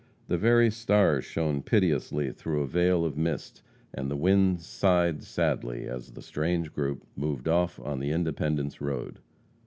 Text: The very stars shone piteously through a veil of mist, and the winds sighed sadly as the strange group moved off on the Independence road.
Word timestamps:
The 0.29 0.37
very 0.39 0.71
stars 0.71 1.25
shone 1.25 1.61
piteously 1.61 2.31
through 2.31 2.63
a 2.63 2.67
veil 2.67 3.05
of 3.05 3.15
mist, 3.19 3.61
and 3.93 4.09
the 4.09 4.15
winds 4.15 4.65
sighed 4.65 5.21
sadly 5.21 5.87
as 5.87 6.13
the 6.13 6.23
strange 6.23 6.73
group 6.73 7.05
moved 7.15 7.47
off 7.47 7.79
on 7.79 7.99
the 7.99 8.09
Independence 8.09 8.81
road. 8.81 9.19